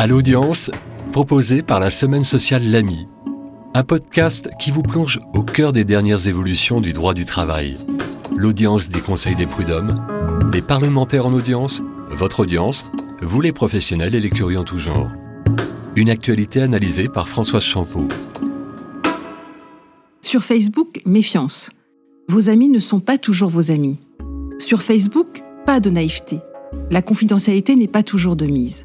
À 0.00 0.06
l'audience, 0.06 0.70
proposé 1.12 1.60
par 1.60 1.78
la 1.78 1.90
Semaine 1.90 2.24
sociale 2.24 2.62
L'Ami, 2.70 3.06
un 3.74 3.82
podcast 3.82 4.48
qui 4.58 4.70
vous 4.70 4.80
plonge 4.80 5.20
au 5.34 5.42
cœur 5.42 5.72
des 5.72 5.84
dernières 5.84 6.26
évolutions 6.26 6.80
du 6.80 6.94
droit 6.94 7.12
du 7.12 7.26
travail. 7.26 7.76
L'audience 8.34 8.88
des 8.88 9.02
conseils 9.02 9.36
des 9.36 9.46
prud'hommes, 9.46 10.00
des 10.52 10.62
parlementaires 10.62 11.26
en 11.26 11.34
audience, 11.34 11.82
votre 12.08 12.40
audience, 12.40 12.86
vous 13.20 13.42
les 13.42 13.52
professionnels 13.52 14.14
et 14.14 14.20
les 14.20 14.30
curieux 14.30 14.58
en 14.58 14.64
tout 14.64 14.78
genre. 14.78 15.12
Une 15.96 16.08
actualité 16.08 16.62
analysée 16.62 17.10
par 17.10 17.28
Françoise 17.28 17.62
Champeau. 17.64 18.08
Sur 20.22 20.42
Facebook, 20.42 21.02
méfiance. 21.04 21.68
Vos 22.26 22.48
amis 22.48 22.70
ne 22.70 22.80
sont 22.80 23.00
pas 23.00 23.18
toujours 23.18 23.50
vos 23.50 23.70
amis. 23.70 23.98
Sur 24.60 24.80
Facebook, 24.80 25.42
pas 25.66 25.78
de 25.78 25.90
naïveté. 25.90 26.38
La 26.90 27.02
confidentialité 27.02 27.76
n'est 27.76 27.86
pas 27.86 28.02
toujours 28.02 28.36
de 28.36 28.46
mise. 28.46 28.84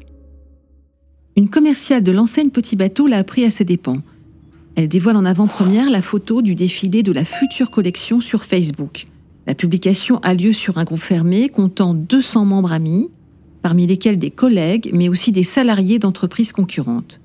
Une 1.38 1.50
commerciale 1.50 2.02
de 2.02 2.12
l'enseigne 2.12 2.48
Petit 2.48 2.76
Bateau 2.76 3.06
l'a 3.06 3.18
appris 3.18 3.44
à 3.44 3.50
ses 3.50 3.64
dépens. 3.64 4.00
Elle 4.74 4.88
dévoile 4.88 5.16
en 5.16 5.26
avant-première 5.26 5.90
la 5.90 6.00
photo 6.00 6.40
du 6.40 6.54
défilé 6.54 7.02
de 7.02 7.12
la 7.12 7.26
future 7.26 7.70
collection 7.70 8.22
sur 8.22 8.42
Facebook. 8.42 9.04
La 9.46 9.54
publication 9.54 10.18
a 10.22 10.32
lieu 10.32 10.54
sur 10.54 10.78
un 10.78 10.84
groupe 10.84 10.98
fermé 10.98 11.50
comptant 11.50 11.92
200 11.92 12.46
membres 12.46 12.72
amis, 12.72 13.10
parmi 13.60 13.86
lesquels 13.86 14.16
des 14.16 14.30
collègues, 14.30 14.90
mais 14.94 15.10
aussi 15.10 15.30
des 15.30 15.42
salariés 15.42 15.98
d'entreprises 15.98 16.52
concurrentes. 16.52 17.20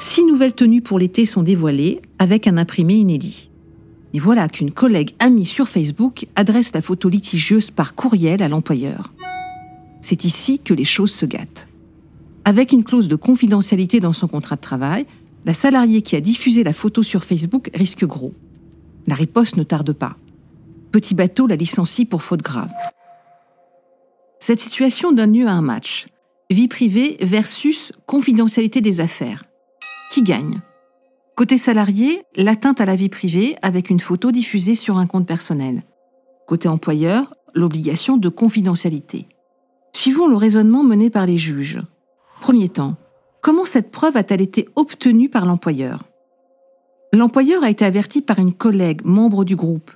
Six 0.00 0.24
nouvelles 0.24 0.54
tenues 0.54 0.82
pour 0.82 0.98
l'été 0.98 1.24
sont 1.24 1.44
dévoilées, 1.44 2.02
avec 2.18 2.48
un 2.48 2.56
imprimé 2.56 2.94
inédit. 2.94 3.50
Et 4.14 4.18
voilà 4.18 4.48
qu'une 4.48 4.72
collègue 4.72 5.14
amie 5.20 5.46
sur 5.46 5.68
Facebook 5.68 6.26
adresse 6.34 6.72
la 6.74 6.82
photo 6.82 7.08
litigieuse 7.08 7.70
par 7.70 7.94
courriel 7.94 8.42
à 8.42 8.48
l'employeur. 8.48 9.12
C'est 10.00 10.24
ici 10.24 10.58
que 10.58 10.74
les 10.74 10.84
choses 10.84 11.12
se 11.12 11.26
gâtent. 11.26 11.67
Avec 12.48 12.72
une 12.72 12.82
clause 12.82 13.08
de 13.08 13.14
confidentialité 13.14 14.00
dans 14.00 14.14
son 14.14 14.26
contrat 14.26 14.56
de 14.56 14.62
travail, 14.62 15.04
la 15.44 15.52
salariée 15.52 16.00
qui 16.00 16.16
a 16.16 16.22
diffusé 16.22 16.64
la 16.64 16.72
photo 16.72 17.02
sur 17.02 17.22
Facebook 17.22 17.70
risque 17.74 18.06
gros. 18.06 18.32
La 19.06 19.14
riposte 19.14 19.58
ne 19.58 19.64
tarde 19.64 19.92
pas. 19.92 20.16
Petit 20.90 21.14
bateau 21.14 21.46
la 21.46 21.56
licencie 21.56 22.06
pour 22.06 22.22
faute 22.22 22.40
grave. 22.40 22.70
Cette 24.38 24.60
situation 24.60 25.12
donne 25.12 25.34
lieu 25.34 25.46
à 25.46 25.52
un 25.52 25.60
match. 25.60 26.06
Vie 26.48 26.68
privée 26.68 27.18
versus 27.20 27.92
confidentialité 28.06 28.80
des 28.80 29.00
affaires. 29.00 29.44
Qui 30.10 30.22
gagne? 30.22 30.62
Côté 31.36 31.58
salarié, 31.58 32.22
l'atteinte 32.34 32.80
à 32.80 32.86
la 32.86 32.96
vie 32.96 33.10
privée 33.10 33.56
avec 33.60 33.90
une 33.90 34.00
photo 34.00 34.32
diffusée 34.32 34.74
sur 34.74 34.96
un 34.96 35.06
compte 35.06 35.26
personnel. 35.26 35.82
Côté 36.46 36.66
employeur, 36.66 37.34
l'obligation 37.52 38.16
de 38.16 38.30
confidentialité. 38.30 39.26
Suivons 39.92 40.28
le 40.28 40.36
raisonnement 40.36 40.82
mené 40.82 41.10
par 41.10 41.26
les 41.26 41.36
juges. 41.36 41.82
Premier 42.40 42.68
temps, 42.68 42.96
comment 43.40 43.64
cette 43.64 43.90
preuve 43.90 44.16
a-t-elle 44.16 44.40
été 44.40 44.68
obtenue 44.76 45.28
par 45.28 45.44
l'employeur? 45.44 46.04
L'employeur 47.12 47.64
a 47.64 47.70
été 47.70 47.84
averti 47.84 48.20
par 48.22 48.38
une 48.38 48.52
collègue, 48.52 49.00
membre 49.04 49.44
du 49.44 49.56
groupe. 49.56 49.90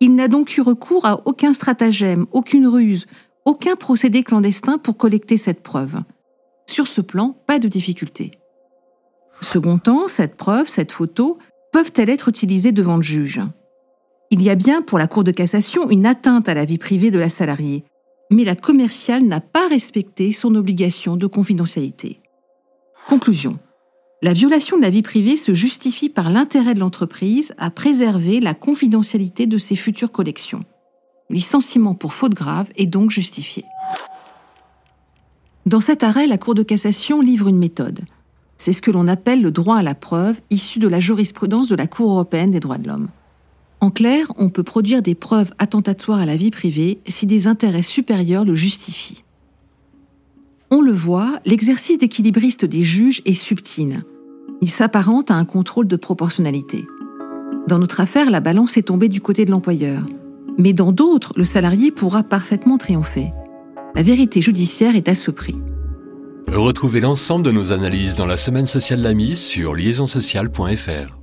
Il 0.00 0.14
n'a 0.14 0.28
donc 0.28 0.56
eu 0.56 0.60
recours 0.60 1.06
à 1.06 1.22
aucun 1.26 1.52
stratagème, 1.52 2.26
aucune 2.32 2.66
ruse, 2.66 3.06
aucun 3.44 3.76
procédé 3.76 4.22
clandestin 4.22 4.76
pour 4.78 4.96
collecter 4.96 5.38
cette 5.38 5.62
preuve. 5.62 6.02
Sur 6.66 6.86
ce 6.86 7.00
plan, 7.00 7.36
pas 7.46 7.58
de 7.58 7.68
difficulté. 7.68 8.32
Second 9.40 9.78
temps, 9.78 10.08
cette 10.08 10.36
preuve, 10.36 10.68
cette 10.68 10.92
photo, 10.92 11.38
peuvent-elles 11.72 12.10
être 12.10 12.28
utilisées 12.28 12.72
devant 12.72 12.96
le 12.96 13.02
juge? 13.02 13.40
Il 14.30 14.42
y 14.42 14.50
a 14.50 14.54
bien 14.54 14.82
pour 14.82 14.98
la 14.98 15.06
Cour 15.06 15.24
de 15.24 15.30
cassation 15.30 15.88
une 15.88 16.04
atteinte 16.04 16.48
à 16.48 16.54
la 16.54 16.64
vie 16.64 16.78
privée 16.78 17.10
de 17.10 17.18
la 17.18 17.28
salariée, 17.28 17.84
mais 18.30 18.44
la 18.44 18.56
commerciale 18.56 19.24
n'a 19.24 19.40
pas 19.40 19.68
respecté 19.68 20.32
son 20.32 20.54
obligation 20.54 21.16
de 21.16 21.26
confidentialité. 21.26 22.20
Conclusion. 23.08 23.58
La 24.22 24.32
violation 24.32 24.76
de 24.76 24.82
la 24.82 24.90
vie 24.90 25.02
privée 25.02 25.36
se 25.36 25.54
justifie 25.54 26.08
par 26.08 26.30
l'intérêt 26.30 26.74
de 26.74 26.80
l'entreprise 26.80 27.52
à 27.58 27.70
préserver 27.70 28.40
la 28.40 28.54
confidentialité 28.54 29.46
de 29.46 29.58
ses 29.58 29.76
futures 29.76 30.10
collections. 30.10 30.64
Le 31.28 31.36
licenciement 31.36 31.94
pour 31.94 32.14
faute 32.14 32.34
grave 32.34 32.70
est 32.76 32.86
donc 32.86 33.10
justifié. 33.10 33.64
Dans 35.66 35.80
cet 35.80 36.02
arrêt, 36.02 36.26
la 36.26 36.38
Cour 36.38 36.54
de 36.54 36.62
cassation 36.62 37.20
livre 37.20 37.48
une 37.48 37.58
méthode. 37.58 38.00
C'est 38.56 38.72
ce 38.72 38.80
que 38.80 38.90
l'on 38.90 39.06
appelle 39.06 39.42
le 39.42 39.50
droit 39.50 39.76
à 39.76 39.82
la 39.82 39.94
preuve, 39.94 40.40
issu 40.50 40.78
de 40.78 40.88
la 40.88 41.00
jurisprudence 41.00 41.68
de 41.68 41.76
la 41.76 41.86
Cour 41.86 42.12
européenne 42.12 42.52
des 42.52 42.60
droits 42.60 42.78
de 42.78 42.88
l'homme. 42.88 43.08
En 43.80 43.90
clair, 43.90 44.32
on 44.38 44.48
peut 44.48 44.62
produire 44.62 45.02
des 45.02 45.14
preuves 45.14 45.52
attentatoires 45.58 46.20
à 46.20 46.26
la 46.26 46.36
vie 46.36 46.50
privée 46.50 46.98
si 47.06 47.26
des 47.26 47.46
intérêts 47.46 47.82
supérieurs 47.82 48.44
le 48.44 48.54
justifient. 48.54 49.22
On 50.70 50.80
le 50.80 50.92
voit, 50.92 51.38
l'exercice 51.44 51.98
d'équilibriste 51.98 52.64
des 52.64 52.82
juges 52.82 53.22
est 53.24 53.34
subtil. 53.34 54.02
Il 54.62 54.70
s'apparente 54.70 55.30
à 55.30 55.34
un 55.34 55.44
contrôle 55.44 55.86
de 55.86 55.96
proportionnalité. 55.96 56.86
Dans 57.68 57.78
notre 57.78 58.00
affaire, 58.00 58.30
la 58.30 58.40
balance 58.40 58.76
est 58.76 58.82
tombée 58.82 59.08
du 59.08 59.20
côté 59.20 59.44
de 59.44 59.50
l'employeur. 59.50 60.02
Mais 60.58 60.72
dans 60.72 60.92
d'autres, 60.92 61.32
le 61.36 61.44
salarié 61.44 61.90
pourra 61.90 62.22
parfaitement 62.22 62.78
triompher. 62.78 63.30
La 63.94 64.02
vérité 64.02 64.40
judiciaire 64.40 64.96
est 64.96 65.08
à 65.08 65.14
ce 65.14 65.30
prix. 65.30 65.56
Retrouvez 66.48 67.00
l'ensemble 67.00 67.44
de 67.44 67.50
nos 67.50 67.72
analyses 67.72 68.14
dans 68.14 68.26
la 68.26 68.36
semaine 68.36 68.66
sociale 68.66 69.00
de 69.00 69.04
la 69.04 69.14
mise 69.14 69.40
sur 69.40 69.74
liaisonsociale.fr. 69.74 71.15